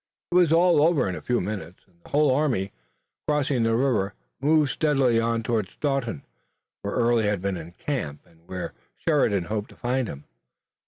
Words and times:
It 0.31 0.35
was 0.35 0.51
all 0.51 0.81
over 0.81 1.07
in 1.07 1.13
a 1.13 1.21
few 1.21 1.39
minutes, 1.39 1.83
and 1.85 2.01
the 2.03 2.09
whole 2.09 2.33
army, 2.33 2.71
crossing 3.27 3.61
the 3.61 3.75
river, 3.75 4.15
moved 4.41 4.71
steadily 4.71 5.19
on 5.19 5.43
toward 5.43 5.69
Staunton, 5.69 6.23
where 6.81 6.95
Early 6.95 7.25
had 7.27 7.39
been 7.39 7.55
in 7.55 7.73
camp, 7.73 8.21
and 8.25 8.47
where 8.47 8.73
Sheridan 8.97 9.43
hoped 9.43 9.69
to 9.69 9.75
find 9.75 10.07
him. 10.07 10.23